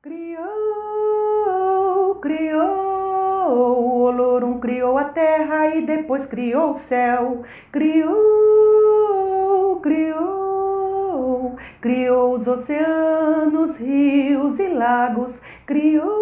Criou, 0.00 0.38
criou, 2.22 2.62
o 3.50 4.02
Olorum 4.02 4.60
criou 4.60 4.96
a 4.96 5.06
terra 5.06 5.74
e 5.74 5.82
depois 5.82 6.24
criou 6.24 6.70
o 6.70 6.78
céu. 6.78 7.42
Criou, 7.72 8.14
criou, 9.82 11.56
criou 11.80 12.34
os 12.34 12.46
oceanos, 12.46 13.74
rios 13.74 14.60
e 14.60 14.68
lagos. 14.68 15.40
Criou, 15.66 16.12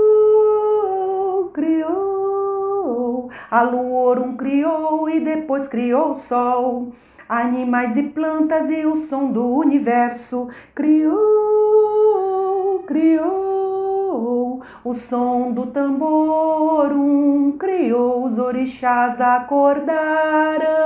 criou, 1.53 3.31
a 3.51 3.61
Luorum 3.61 4.39
criou 4.39 5.07
e 5.11 5.21
depois 5.21 5.69
criou 5.69 6.13
o 6.13 6.15
sol. 6.15 6.95
Animais 7.29 7.95
e 7.95 8.05
plantas 8.05 8.71
e 8.71 8.87
o 8.87 8.97
som 8.97 9.31
do 9.31 9.47
universo. 9.59 10.49
Criou, 10.75 11.23
criou 12.87 13.46
o 14.85 14.95
som 14.95 15.53
do 15.53 15.67
tambor, 15.67 16.93
um 16.93 17.53
criou, 17.59 18.25
os 18.25 18.39
orixás 18.39 19.21
acordaram 19.21 20.77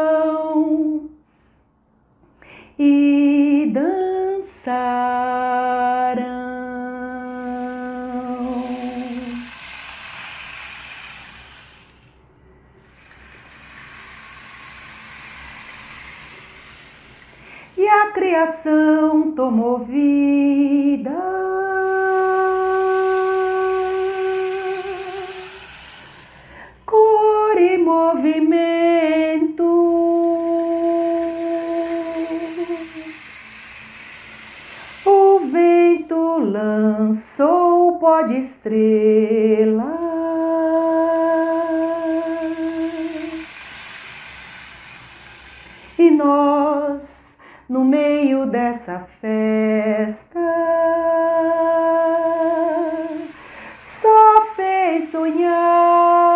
e 2.78 3.70
dançaram. 3.75 5.11
E 17.77 17.87
a 17.87 18.11
criação 18.12 19.33
tomou 19.33 19.78
vida. 19.78 21.00
Lançou 36.41 37.98
pó 37.98 38.22
de 38.22 38.38
estrela. 38.38 39.98
E 45.98 46.11
nós, 46.11 47.36
no 47.68 47.84
meio 47.84 48.46
dessa 48.46 49.06
festa, 49.20 50.41
só 53.83 54.42
fez 54.56 55.11
sonhar 55.11 56.30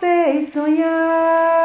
fez 0.00 0.52
sonhar. 0.52 1.55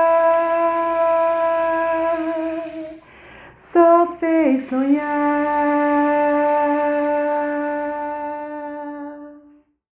soñar. 4.60 5.81